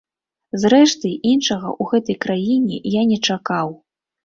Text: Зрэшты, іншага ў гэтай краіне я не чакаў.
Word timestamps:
Зрэшты, 0.63 1.11
іншага 1.33 1.67
ў 1.81 1.93
гэтай 1.93 2.19
краіне 2.25 2.83
я 2.99 3.07
не 3.13 3.23
чакаў. 3.31 3.67